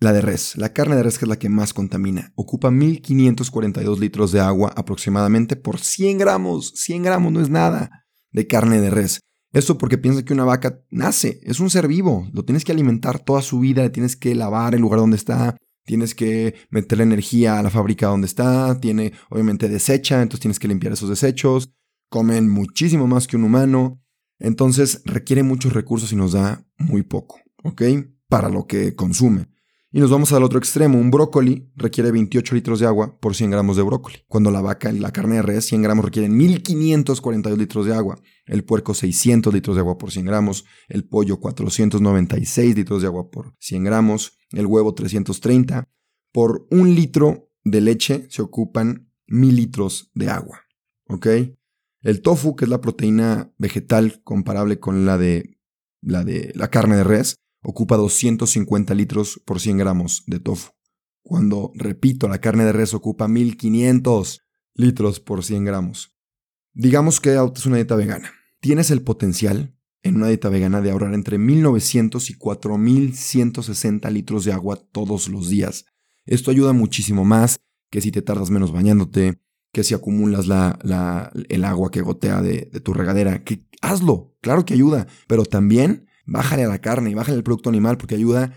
la 0.00 0.12
de 0.12 0.20
res. 0.20 0.56
La 0.56 0.72
carne 0.72 0.96
de 0.96 1.02
res 1.02 1.22
es 1.22 1.28
la 1.28 1.38
que 1.38 1.48
más 1.48 1.72
contamina. 1.72 2.32
Ocupa 2.34 2.70
1542 2.70 4.00
litros 4.00 4.32
de 4.32 4.40
agua 4.40 4.72
aproximadamente 4.76 5.56
por 5.56 5.78
100 5.78 6.18
gramos. 6.18 6.72
100 6.74 7.02
gramos 7.04 7.32
no 7.32 7.40
es 7.40 7.48
nada 7.48 8.06
de 8.32 8.46
carne 8.46 8.80
de 8.80 8.90
res. 8.90 9.20
Esto 9.52 9.78
porque 9.78 9.96
piensa 9.96 10.22
que 10.22 10.34
una 10.34 10.44
vaca 10.44 10.82
nace, 10.90 11.40
es 11.42 11.60
un 11.60 11.70
ser 11.70 11.88
vivo, 11.88 12.28
lo 12.34 12.44
tienes 12.44 12.62
que 12.62 12.72
alimentar 12.72 13.20
toda 13.20 13.40
su 13.40 13.60
vida, 13.60 13.82
le 13.82 13.90
tienes 13.90 14.14
que 14.14 14.34
lavar 14.34 14.74
el 14.74 14.82
lugar 14.82 15.00
donde 15.00 15.16
está, 15.16 15.56
tienes 15.86 16.14
que 16.14 16.54
meterle 16.68 17.04
energía 17.04 17.58
a 17.58 17.62
la 17.62 17.70
fábrica 17.70 18.08
donde 18.08 18.26
está, 18.26 18.78
tiene 18.78 19.14
obviamente 19.30 19.70
desecha, 19.70 20.20
entonces 20.20 20.40
tienes 20.40 20.58
que 20.58 20.68
limpiar 20.68 20.92
esos 20.92 21.08
desechos, 21.08 21.72
comen 22.10 22.50
muchísimo 22.50 23.06
más 23.06 23.26
que 23.26 23.36
un 23.36 23.44
humano, 23.44 24.02
entonces 24.38 25.02
requiere 25.04 25.42
muchos 25.42 25.72
recursos 25.72 26.12
y 26.12 26.16
nos 26.16 26.32
da 26.32 26.66
muy 26.78 27.02
poco, 27.02 27.40
¿ok? 27.62 27.82
Para 28.28 28.48
lo 28.48 28.66
que 28.66 28.94
consume. 28.94 29.48
Y 29.96 30.00
nos 30.00 30.10
vamos 30.10 30.32
al 30.32 30.42
otro 30.42 30.58
extremo. 30.58 30.98
Un 30.98 31.10
brócoli 31.10 31.70
requiere 31.74 32.10
28 32.10 32.54
litros 32.54 32.80
de 32.80 32.86
agua 32.86 33.18
por 33.18 33.34
100 33.34 33.50
gramos 33.50 33.78
de 33.78 33.82
brócoli. 33.82 34.16
Cuando 34.28 34.50
la 34.50 34.60
vaca 34.60 34.92
y 34.92 34.98
la 34.98 35.10
carne 35.10 35.36
de 35.36 35.42
res, 35.42 35.64
100 35.64 35.80
gramos 35.80 36.04
requieren 36.04 36.36
1542 36.36 37.58
litros 37.58 37.86
de 37.86 37.94
agua. 37.94 38.20
El 38.44 38.62
puerco, 38.62 38.92
600 38.92 39.54
litros 39.54 39.76
de 39.76 39.80
agua 39.80 39.96
por 39.96 40.10
100 40.10 40.26
gramos. 40.26 40.66
El 40.88 41.08
pollo, 41.08 41.40
496 41.40 42.76
litros 42.76 43.00
de 43.00 43.08
agua 43.08 43.30
por 43.30 43.54
100 43.58 43.84
gramos. 43.84 44.36
El 44.50 44.66
huevo, 44.66 44.92
330. 44.92 45.88
Por 46.30 46.66
un 46.70 46.94
litro 46.94 47.50
de 47.64 47.80
leche 47.80 48.26
se 48.28 48.42
ocupan 48.42 49.10
1000 49.28 49.56
litros 49.56 50.10
de 50.14 50.28
agua. 50.28 50.60
¿Ok? 51.08 51.26
El 52.06 52.22
tofu, 52.22 52.54
que 52.54 52.66
es 52.66 52.68
la 52.68 52.80
proteína 52.80 53.52
vegetal 53.58 54.20
comparable 54.22 54.78
con 54.78 55.06
la 55.06 55.18
de 55.18 55.58
la, 56.00 56.22
de, 56.22 56.52
la 56.54 56.70
carne 56.70 56.94
de 56.94 57.02
res, 57.02 57.34
ocupa 57.64 57.96
250 57.96 58.94
litros 58.94 59.42
por 59.44 59.58
100 59.58 59.78
gramos 59.78 60.22
de 60.28 60.38
tofu. 60.38 60.70
Cuando, 61.24 61.72
repito, 61.74 62.28
la 62.28 62.40
carne 62.40 62.64
de 62.64 62.70
res 62.70 62.94
ocupa 62.94 63.26
1500 63.26 64.40
litros 64.74 65.18
por 65.18 65.42
100 65.42 65.64
gramos. 65.64 66.14
Digamos 66.74 67.20
que 67.20 67.34
es 67.34 67.66
una 67.66 67.74
dieta 67.74 67.96
vegana. 67.96 68.32
Tienes 68.60 68.92
el 68.92 69.02
potencial 69.02 69.76
en 70.04 70.14
una 70.14 70.28
dieta 70.28 70.48
vegana 70.48 70.80
de 70.82 70.92
ahorrar 70.92 71.12
entre 71.12 71.38
1900 71.38 72.30
y 72.30 72.34
4160 72.34 74.08
litros 74.10 74.44
de 74.44 74.52
agua 74.52 74.76
todos 74.76 75.26
los 75.26 75.48
días. 75.48 75.86
Esto 76.24 76.52
ayuda 76.52 76.72
muchísimo 76.72 77.24
más 77.24 77.58
que 77.90 78.00
si 78.00 78.12
te 78.12 78.22
tardas 78.22 78.50
menos 78.50 78.70
bañándote, 78.70 79.40
que 79.76 79.84
si 79.84 79.92
acumulas 79.92 80.46
la, 80.46 81.30
el 81.50 81.62
agua 81.66 81.90
que 81.90 82.00
gotea 82.00 82.40
de, 82.40 82.64
tu 82.82 82.94
regadera. 82.94 83.44
Que 83.44 83.66
hazlo, 83.82 84.34
claro 84.40 84.64
que 84.64 84.72
ayuda, 84.72 85.06
pero 85.28 85.44
también 85.44 86.06
bájale 86.24 86.64
a 86.64 86.68
la 86.68 86.80
carne 86.80 87.10
y 87.10 87.14
bájale 87.14 87.36
al 87.36 87.44
producto 87.44 87.68
animal 87.68 87.98
porque 87.98 88.14
ayuda 88.14 88.54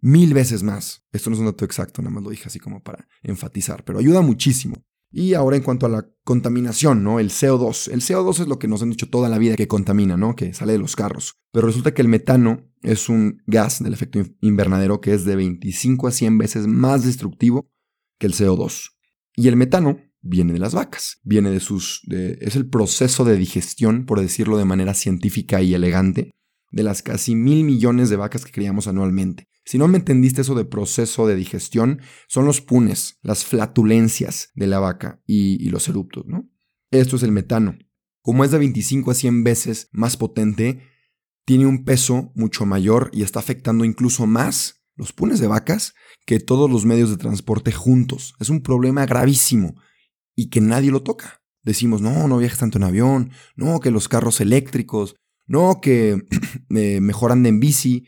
mil 0.00 0.32
veces 0.32 0.62
más. 0.62 1.04
Esto 1.10 1.28
no 1.28 1.34
es 1.34 1.40
un 1.40 1.46
dato 1.46 1.64
exacto, 1.64 2.02
nada 2.02 2.14
más 2.14 2.22
lo 2.22 2.30
dije 2.30 2.44
así 2.46 2.60
como 2.60 2.84
para 2.84 3.08
enfatizar, 3.24 3.82
pero 3.82 3.98
ayuda 3.98 4.20
muchísimo. 4.20 4.76
Y 5.10 5.34
ahora 5.34 5.56
en 5.56 5.64
cuanto 5.64 5.86
a 5.86 5.88
la 5.88 6.08
contaminación, 6.22 7.02
¿no? 7.02 7.18
El 7.18 7.30
CO2. 7.30 7.90
El 7.92 8.00
CO2 8.00 8.42
es 8.42 8.46
lo 8.46 8.60
que 8.60 8.68
nos 8.68 8.80
han 8.80 8.90
dicho 8.90 9.10
toda 9.10 9.28
la 9.28 9.38
vida 9.38 9.56
que 9.56 9.66
contamina, 9.66 10.16
¿no? 10.16 10.36
Que 10.36 10.54
sale 10.54 10.74
de 10.74 10.78
los 10.78 10.94
carros. 10.94 11.40
Pero 11.50 11.66
resulta 11.66 11.94
que 11.94 12.02
el 12.02 12.06
metano 12.06 12.70
es 12.82 13.08
un 13.08 13.42
gas 13.48 13.82
del 13.82 13.92
efecto 13.92 14.20
invernadero 14.40 15.00
que 15.00 15.14
es 15.14 15.24
de 15.24 15.34
25 15.34 16.06
a 16.06 16.12
100 16.12 16.38
veces 16.38 16.68
más 16.68 17.04
destructivo 17.04 17.72
que 18.20 18.28
el 18.28 18.34
CO2. 18.34 18.92
Y 19.34 19.48
el 19.48 19.56
metano 19.56 19.98
viene 20.22 20.52
de 20.52 20.58
las 20.58 20.74
vacas, 20.74 21.18
viene 21.22 21.50
de 21.50 21.60
sus... 21.60 22.02
es 22.08 22.56
el 22.56 22.68
proceso 22.68 23.24
de 23.24 23.36
digestión, 23.36 24.06
por 24.06 24.20
decirlo 24.20 24.58
de 24.58 24.64
manera 24.64 24.94
científica 24.94 25.62
y 25.62 25.74
elegante, 25.74 26.30
de 26.70 26.82
las 26.82 27.02
casi 27.02 27.34
mil 27.34 27.64
millones 27.64 28.10
de 28.10 28.16
vacas 28.16 28.44
que 28.44 28.52
criamos 28.52 28.86
anualmente. 28.86 29.48
Si 29.64 29.78
no 29.78 29.88
me 29.88 29.98
entendiste 29.98 30.40
eso 30.40 30.54
de 30.54 30.64
proceso 30.64 31.26
de 31.26 31.36
digestión, 31.36 32.00
son 32.28 32.44
los 32.44 32.60
punes, 32.60 33.18
las 33.22 33.44
flatulencias 33.44 34.50
de 34.54 34.66
la 34.66 34.78
vaca 34.78 35.22
y, 35.26 35.68
los 35.68 35.88
eruptos, 35.88 36.24
¿no? 36.26 36.48
Esto 36.90 37.16
es 37.16 37.22
el 37.22 37.32
metano. 37.32 37.76
Como 38.22 38.44
es 38.44 38.50
de 38.50 38.58
25 38.58 39.10
a 39.10 39.14
100 39.14 39.44
veces 39.44 39.88
más 39.92 40.16
potente, 40.16 40.82
tiene 41.44 41.66
un 41.66 41.84
peso 41.84 42.32
mucho 42.34 42.66
mayor 42.66 43.10
y 43.12 43.22
está 43.22 43.38
afectando 43.38 43.84
incluso 43.84 44.26
más 44.26 44.82
los 44.96 45.12
punes 45.12 45.40
de 45.40 45.46
vacas 45.46 45.94
que 46.26 46.40
todos 46.40 46.70
los 46.70 46.84
medios 46.84 47.10
de 47.10 47.16
transporte 47.16 47.72
juntos. 47.72 48.34
Es 48.40 48.50
un 48.50 48.62
problema 48.62 49.06
gravísimo 49.06 49.74
y 50.40 50.48
que 50.48 50.62
nadie 50.62 50.90
lo 50.90 51.02
toca. 51.02 51.42
Decimos, 51.62 52.00
no, 52.00 52.26
no 52.26 52.38
viajes 52.38 52.58
tanto 52.58 52.78
en 52.78 52.84
avión, 52.84 53.30
no, 53.56 53.78
que 53.78 53.90
los 53.90 54.08
carros 54.08 54.40
eléctricos, 54.40 55.16
no, 55.46 55.80
que 55.82 56.24
eh, 56.70 57.00
mejor 57.02 57.30
ande 57.30 57.50
en 57.50 57.60
bici. 57.60 58.06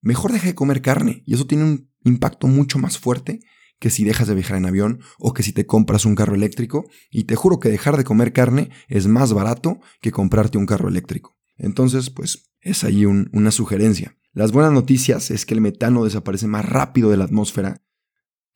Mejor 0.00 0.32
deja 0.32 0.46
de 0.46 0.56
comer 0.56 0.82
carne. 0.82 1.22
Y 1.24 1.34
eso 1.34 1.46
tiene 1.46 1.62
un 1.62 1.88
impacto 2.02 2.48
mucho 2.48 2.80
más 2.80 2.98
fuerte 2.98 3.38
que 3.78 3.90
si 3.90 4.02
dejas 4.02 4.26
de 4.26 4.34
viajar 4.34 4.56
en 4.56 4.66
avión 4.66 5.02
o 5.20 5.34
que 5.34 5.44
si 5.44 5.52
te 5.52 5.64
compras 5.64 6.04
un 6.04 6.16
carro 6.16 6.34
eléctrico. 6.34 6.84
Y 7.12 7.24
te 7.24 7.36
juro 7.36 7.60
que 7.60 7.68
dejar 7.68 7.96
de 7.96 8.02
comer 8.02 8.32
carne 8.32 8.70
es 8.88 9.06
más 9.06 9.32
barato 9.32 9.78
que 10.00 10.10
comprarte 10.10 10.58
un 10.58 10.66
carro 10.66 10.88
eléctrico. 10.88 11.38
Entonces, 11.58 12.10
pues 12.10 12.50
es 12.60 12.82
ahí 12.82 13.06
una 13.06 13.52
sugerencia. 13.52 14.16
Las 14.32 14.50
buenas 14.50 14.72
noticias 14.72 15.30
es 15.30 15.46
que 15.46 15.54
el 15.54 15.60
metano 15.60 16.02
desaparece 16.02 16.48
más 16.48 16.64
rápido 16.64 17.08
de 17.08 17.18
la 17.18 17.24
atmósfera 17.24 17.84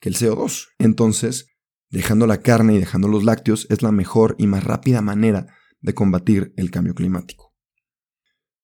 que 0.01 0.09
el 0.09 0.15
CO2. 0.15 0.67
Entonces, 0.77 1.47
dejando 1.89 2.27
la 2.27 2.41
carne 2.41 2.75
y 2.75 2.79
dejando 2.79 3.07
los 3.07 3.23
lácteos 3.23 3.67
es 3.69 3.81
la 3.81 3.91
mejor 3.91 4.35
y 4.37 4.47
más 4.47 4.63
rápida 4.63 5.01
manera 5.01 5.47
de 5.81 5.93
combatir 5.93 6.53
el 6.57 6.71
cambio 6.71 6.93
climático. 6.93 7.47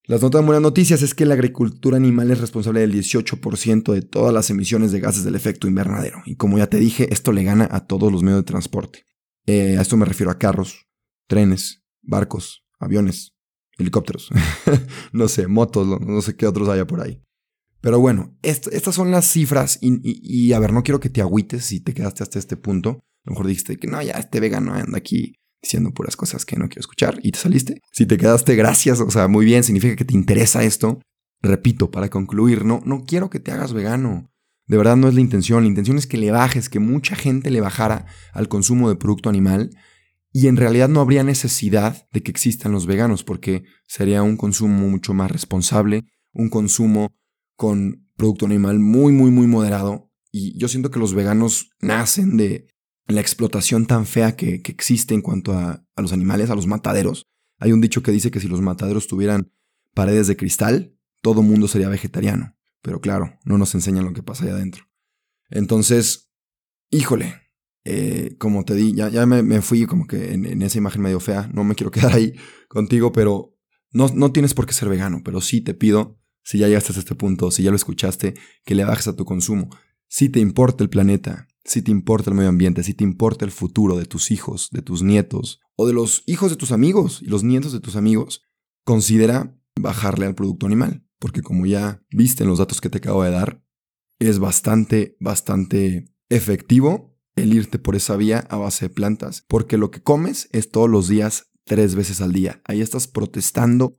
Las 0.05 0.21
notas 0.21 0.45
buenas 0.45 0.61
noticias 0.61 1.01
es 1.01 1.13
que 1.13 1.25
la 1.25 1.35
agricultura 1.35 1.95
animal 1.95 2.29
es 2.29 2.41
responsable 2.41 2.81
del 2.81 2.93
18% 2.93 3.93
de 3.93 4.01
todas 4.01 4.33
las 4.33 4.49
emisiones 4.49 4.91
de 4.91 4.99
gases 4.99 5.23
del 5.23 5.35
efecto 5.35 5.65
invernadero. 5.65 6.21
Y 6.25 6.35
como 6.35 6.57
ya 6.57 6.67
te 6.67 6.77
dije, 6.77 7.07
esto 7.13 7.31
le 7.31 7.45
gana 7.45 7.69
a 7.71 7.85
todos 7.85 8.11
los 8.11 8.21
medios 8.21 8.41
de 8.41 8.45
transporte. 8.45 9.05
Eh, 9.45 9.77
a 9.77 9.81
esto 9.81 9.95
me 9.95 10.05
refiero 10.05 10.29
a 10.29 10.37
carros, 10.37 10.87
trenes, 11.27 11.85
barcos, 12.01 12.65
aviones, 12.79 13.33
helicópteros, 13.77 14.29
no 15.13 15.29
sé, 15.29 15.47
motos, 15.47 15.87
no, 16.01 16.21
sé 16.21 16.35
qué 16.35 16.47
otros 16.47 16.67
haya 16.67 16.85
por 16.85 16.99
ahí. 16.99 17.21
Pero 17.79 17.99
bueno, 17.99 18.37
estas 18.41 18.95
son 18.95 19.09
las 19.11 19.25
cifras 19.25 19.79
y, 19.81 19.99
y, 20.03 20.51
a 20.51 20.59
ver, 20.59 20.73
no 20.73 20.83
quiero 20.83 20.99
que 20.99 21.09
te 21.09 21.21
agüites 21.21 21.65
si 21.65 21.81
te 21.81 21.93
quedaste 21.93 22.23
hasta 22.23 22.39
este 22.39 22.57
punto. 22.57 23.03
A 23.25 23.29
lo 23.29 23.31
mejor 23.31 23.47
dijiste 23.47 23.77
que 23.77 23.87
no, 23.87 24.01
ya 24.01 24.13
este 24.13 24.39
vegano 24.39 24.73
anda 24.73 24.97
aquí 24.97 25.35
diciendo 25.61 25.93
puras 25.93 26.17
cosas 26.17 26.45
que 26.45 26.57
no 26.57 26.67
quiero 26.67 26.81
escuchar 26.81 27.19
y 27.23 27.31
te 27.31 27.39
saliste. 27.39 27.81
Si 27.91 28.05
te 28.05 28.17
quedaste, 28.17 28.55
gracias, 28.55 28.99
o 28.99 29.09
sea, 29.09 29.27
muy 29.27 29.45
bien, 29.45 29.63
significa 29.63 29.95
que 29.95 30.05
te 30.05 30.13
interesa 30.13 30.63
esto. 30.63 30.99
Repito, 31.41 31.89
para 31.89 32.09
concluir, 32.09 32.65
no, 32.65 32.81
no 32.85 33.05
quiero 33.05 33.29
que 33.29 33.39
te 33.39 33.51
hagas 33.51 33.73
vegano. 33.73 34.29
De 34.67 34.77
verdad 34.77 34.95
no 34.95 35.07
es 35.07 35.13
la 35.13 35.21
intención, 35.21 35.63
la 35.63 35.69
intención 35.69 35.97
es 35.97 36.07
que 36.07 36.17
le 36.17 36.31
bajes, 36.31 36.69
que 36.69 36.79
mucha 36.79 37.15
gente 37.15 37.49
le 37.49 37.61
bajara 37.61 38.05
al 38.33 38.47
consumo 38.47 38.89
de 38.89 38.95
producto 38.95 39.29
animal 39.29 39.71
y 40.31 40.47
en 40.47 40.57
realidad 40.57 40.89
no 40.89 40.99
habría 40.99 41.23
necesidad 41.23 42.07
de 42.11 42.23
que 42.23 42.31
existan 42.31 42.71
los 42.71 42.87
veganos 42.87 43.23
porque 43.23 43.63
sería 43.87 44.23
un 44.23 44.35
consumo 44.35 44.89
mucho 44.89 45.13
más 45.13 45.31
responsable, 45.31 46.05
un 46.33 46.49
consumo 46.49 47.13
con 47.55 48.09
producto 48.15 48.45
animal 48.45 48.79
muy, 48.79 49.13
muy, 49.13 49.31
muy 49.31 49.47
moderado. 49.47 50.09
Y 50.31 50.57
yo 50.57 50.67
siento 50.67 50.89
que 50.89 50.99
los 50.99 51.13
veganos 51.13 51.69
nacen 51.79 52.37
de, 52.37 52.67
la 53.07 53.21
explotación 53.21 53.85
tan 53.85 54.05
fea 54.05 54.35
que, 54.35 54.61
existe 54.65 55.13
en 55.13 55.21
cuanto 55.21 55.53
a, 55.53 55.85
los 55.97 56.13
animales, 56.13 56.49
a 56.49 56.55
los 56.55 56.67
mataderos. 56.67 57.27
Hay 57.59 57.71
un 57.71 57.81
dicho 57.81 58.03
que 58.03 58.11
dice 58.11 58.31
que 58.31 58.39
si 58.39 58.47
los 58.47 58.61
mataderos 58.61 59.07
tuvieran 59.07 59.51
paredes 59.93 60.27
de 60.27 60.37
cristal, 60.37 60.95
todo 61.21 61.41
mundo 61.41 61.67
sería 61.67 61.89
vegetariano. 61.89 62.55
Pero 62.81 62.99
claro, 62.99 63.39
no 63.45 63.57
nos 63.57 63.73
enseñan 63.75 64.05
lo 64.05 64.13
que 64.13 64.23
pasa 64.23 64.45
ahí 64.45 64.51
adentro. 64.51 64.85
Entonces, 65.49 66.31
híjole, 66.89 67.35
eh, 67.85 68.35
como 68.39 68.63
te 68.65 68.75
di, 68.75 68.93
ya, 68.93 69.09
ya 69.09 69.25
me, 69.25 69.61
fui 69.61 69.85
como 69.85 70.07
que 70.07 70.33
en, 70.33 70.61
esa 70.61 70.77
imagen 70.77 71.01
medio 71.01 71.19
fea, 71.19 71.49
no 71.53 71.63
me 71.63 71.75
quiero 71.75 71.91
quedar 71.91 72.13
ahí 72.13 72.33
contigo, 72.67 73.11
pero 73.11 73.55
no, 73.91 74.09
no 74.09 74.31
tienes 74.31 74.53
por 74.53 74.65
qué 74.65 74.73
ser 74.73 74.89
vegano, 74.89 75.21
pero 75.23 75.41
sí 75.41 75.61
te 75.61 75.73
pido, 75.73 76.19
si 76.43 76.57
ya 76.57 76.67
llegaste 76.67 76.93
a 76.93 76.99
este 76.99 77.15
punto, 77.15 77.51
si 77.51 77.63
ya 77.63 77.69
lo 77.69 77.75
escuchaste, 77.75 78.33
que 78.65 78.75
le 78.75 78.83
bajes 78.83 79.07
a 79.07 79.15
tu 79.15 79.25
consumo. 79.25 79.69
Si 80.07 80.29
te 80.29 80.39
importa 80.39 80.83
el 80.83 80.89
planeta, 80.89 81.47
si 81.65 81.81
te 81.81 81.91
importa 81.91 82.29
el 82.29 82.35
medio 82.35 82.49
ambiente, 82.49 82.83
si 82.83 82.93
te 82.93 83.03
importa 83.03 83.45
el 83.45 83.51
futuro 83.51 83.97
de 83.97 84.05
tus 84.05 84.31
hijos, 84.31 84.69
de 84.71 84.81
tus 84.81 85.01
nietos 85.01 85.59
o 85.75 85.87
de 85.87 85.93
los 85.93 86.23
hijos 86.25 86.51
de 86.51 86.57
tus 86.57 86.71
amigos 86.71 87.21
y 87.21 87.27
los 87.27 87.43
nietos 87.43 87.71
de 87.71 87.79
tus 87.79 87.95
amigos, 87.95 88.41
considera 88.85 89.57
bajarle 89.79 90.25
al 90.25 90.35
producto 90.35 90.65
animal, 90.65 91.05
porque 91.19 91.41
como 91.41 91.65
ya 91.65 92.03
viste 92.11 92.43
en 92.43 92.49
los 92.49 92.59
datos 92.59 92.81
que 92.81 92.89
te 92.89 92.97
acabo 92.97 93.23
de 93.23 93.31
dar, 93.31 93.63
es 94.19 94.39
bastante, 94.39 95.17
bastante 95.19 96.13
efectivo 96.29 97.17
el 97.35 97.53
irte 97.53 97.79
por 97.79 97.95
esa 97.95 98.15
vía 98.15 98.45
a 98.49 98.57
base 98.57 98.87
de 98.87 98.93
plantas, 98.93 99.43
porque 99.47 99.77
lo 99.77 99.89
que 99.89 100.03
comes 100.03 100.49
es 100.51 100.69
todos 100.69 100.89
los 100.89 101.07
días, 101.07 101.51
tres 101.65 101.95
veces 101.95 102.21
al 102.21 102.31
día. 102.31 102.61
Ahí 102.65 102.81
estás 102.81 103.07
protestando 103.07 103.97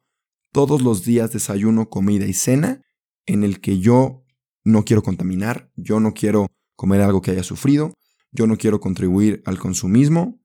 todos 0.52 0.83
los 0.83 1.04
días 1.04 1.33
desayuno, 1.33 1.88
comida 1.88 2.26
y 2.26 2.33
cena, 2.33 2.83
en 3.26 3.42
el 3.42 3.61
que 3.61 3.80
yo 3.80 4.25
no 4.62 4.85
quiero 4.85 5.02
contaminar, 5.02 5.73
yo 5.75 5.99
no 5.99 6.14
quiero 6.14 6.47
comer 6.76 7.00
algo 7.00 7.22
que 7.22 7.30
haya 7.30 7.42
sufrido, 7.42 7.94
yo 8.32 8.46
no 8.46 8.56
quiero 8.56 8.80
contribuir 8.80 9.42
al 9.46 9.58
consumismo 9.58 10.40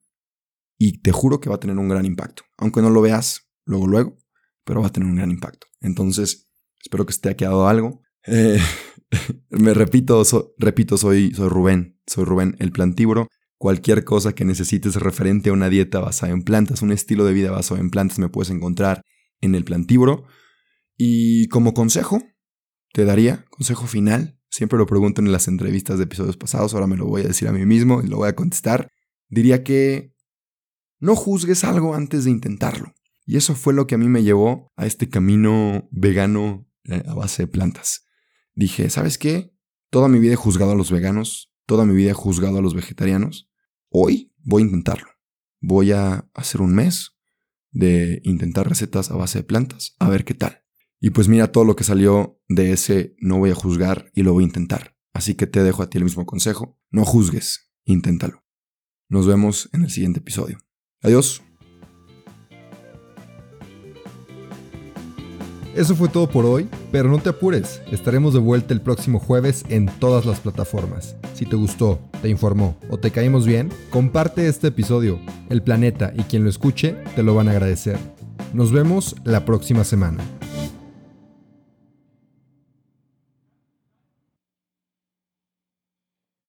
y 0.78 1.02
te 1.02 1.12
juro 1.12 1.40
que 1.40 1.50
va 1.50 1.56
a 1.56 1.60
tener 1.60 1.76
un 1.76 1.88
gran 1.88 2.06
impacto. 2.06 2.44
Aunque 2.56 2.80
no 2.80 2.90
lo 2.90 3.02
veas 3.02 3.50
luego, 3.66 3.86
luego, 3.86 4.18
pero 4.64 4.80
va 4.80 4.86
a 4.86 4.92
tener 4.92 5.08
un 5.08 5.16
gran 5.16 5.30
impacto. 5.30 5.66
Entonces, 5.80 6.48
espero 6.82 7.04
que 7.04 7.14
te 7.14 7.28
haya 7.28 7.36
quedado 7.36 7.68
algo. 7.68 8.02
Eh, 8.26 8.58
me 9.50 9.74
repito, 9.74 10.22
repito, 10.56 10.96
soy, 10.96 11.34
soy 11.34 11.48
Rubén, 11.48 12.00
soy 12.06 12.24
Rubén 12.24 12.56
el 12.60 12.72
plantívoro. 12.72 13.28
Cualquier 13.58 14.04
cosa 14.04 14.32
que 14.32 14.46
necesites 14.46 14.94
referente 14.94 15.50
a 15.50 15.52
una 15.52 15.68
dieta 15.68 16.00
basada 16.00 16.32
en 16.32 16.42
plantas, 16.44 16.80
un 16.80 16.92
estilo 16.92 17.26
de 17.26 17.34
vida 17.34 17.50
basado 17.50 17.78
en 17.78 17.90
plantas, 17.90 18.18
me 18.18 18.30
puedes 18.30 18.50
encontrar 18.50 19.02
en 19.42 19.54
el 19.54 19.64
plantívoro. 19.64 20.24
Y 20.96 21.48
como 21.48 21.74
consejo, 21.74 22.22
te 22.94 23.04
daría, 23.04 23.44
consejo 23.50 23.86
final, 23.86 24.39
siempre 24.50 24.78
lo 24.78 24.86
pregunto 24.86 25.22
en 25.22 25.32
las 25.32 25.48
entrevistas 25.48 25.98
de 25.98 26.04
episodios 26.04 26.36
pasados, 26.36 26.74
ahora 26.74 26.86
me 26.86 26.96
lo 26.96 27.06
voy 27.06 27.22
a 27.22 27.28
decir 27.28 27.48
a 27.48 27.52
mí 27.52 27.64
mismo 27.64 28.02
y 28.02 28.08
lo 28.08 28.18
voy 28.18 28.28
a 28.28 28.36
contestar, 28.36 28.92
diría 29.28 29.64
que 29.64 30.14
no 30.98 31.16
juzgues 31.16 31.64
algo 31.64 31.94
antes 31.94 32.24
de 32.24 32.30
intentarlo. 32.30 32.92
Y 33.24 33.36
eso 33.36 33.54
fue 33.54 33.72
lo 33.72 33.86
que 33.86 33.94
a 33.94 33.98
mí 33.98 34.08
me 34.08 34.22
llevó 34.22 34.72
a 34.76 34.86
este 34.86 35.08
camino 35.08 35.88
vegano 35.92 36.68
eh, 36.84 37.02
a 37.06 37.14
base 37.14 37.44
de 37.44 37.46
plantas. 37.46 38.04
Dije, 38.54 38.90
¿sabes 38.90 39.18
qué? 39.18 39.54
Toda 39.90 40.08
mi 40.08 40.18
vida 40.18 40.34
he 40.34 40.36
juzgado 40.36 40.72
a 40.72 40.74
los 40.74 40.90
veganos, 40.90 41.52
toda 41.64 41.84
mi 41.84 41.94
vida 41.94 42.10
he 42.10 42.14
juzgado 42.14 42.58
a 42.58 42.62
los 42.62 42.74
vegetarianos. 42.74 43.48
Hoy 43.88 44.34
voy 44.38 44.62
a 44.62 44.66
intentarlo. 44.66 45.08
Voy 45.60 45.92
a 45.92 46.28
hacer 46.34 46.60
un 46.60 46.74
mes 46.74 47.12
de 47.70 48.20
intentar 48.24 48.68
recetas 48.68 49.10
a 49.10 49.16
base 49.16 49.38
de 49.38 49.44
plantas, 49.44 49.94
a 49.98 50.08
ver 50.08 50.24
qué 50.24 50.34
tal. 50.34 50.59
Y 51.00 51.10
pues 51.10 51.28
mira 51.28 51.50
todo 51.50 51.64
lo 51.64 51.76
que 51.76 51.84
salió 51.84 52.38
de 52.48 52.72
ese 52.72 53.16
no 53.18 53.38
voy 53.38 53.50
a 53.50 53.54
juzgar 53.54 54.10
y 54.14 54.22
lo 54.22 54.34
voy 54.34 54.44
a 54.44 54.48
intentar. 54.48 54.96
Así 55.14 55.34
que 55.34 55.46
te 55.46 55.62
dejo 55.62 55.82
a 55.82 55.88
ti 55.88 55.98
el 55.98 56.04
mismo 56.04 56.26
consejo. 56.26 56.78
No 56.90 57.04
juzgues, 57.04 57.72
inténtalo. 57.84 58.44
Nos 59.08 59.26
vemos 59.26 59.70
en 59.72 59.84
el 59.84 59.90
siguiente 59.90 60.20
episodio. 60.20 60.58
Adiós. 61.02 61.42
Eso 65.74 65.94
fue 65.94 66.08
todo 66.08 66.28
por 66.28 66.44
hoy, 66.44 66.68
pero 66.90 67.08
no 67.08 67.18
te 67.18 67.28
apures, 67.28 67.80
estaremos 67.92 68.34
de 68.34 68.40
vuelta 68.40 68.74
el 68.74 68.80
próximo 68.80 69.20
jueves 69.20 69.64
en 69.68 69.86
todas 69.86 70.26
las 70.26 70.40
plataformas. 70.40 71.16
Si 71.34 71.46
te 71.46 71.54
gustó, 71.54 72.00
te 72.20 72.28
informó 72.28 72.76
o 72.90 72.98
te 72.98 73.12
caímos 73.12 73.46
bien, 73.46 73.70
comparte 73.88 74.48
este 74.48 74.66
episodio. 74.66 75.20
El 75.48 75.62
planeta 75.62 76.12
y 76.14 76.24
quien 76.24 76.42
lo 76.42 76.50
escuche 76.50 76.96
te 77.14 77.22
lo 77.22 77.36
van 77.36 77.48
a 77.48 77.52
agradecer. 77.52 77.98
Nos 78.52 78.72
vemos 78.72 79.14
la 79.24 79.44
próxima 79.44 79.84
semana. 79.84 80.18